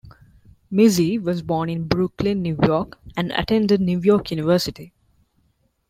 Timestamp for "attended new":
3.33-3.99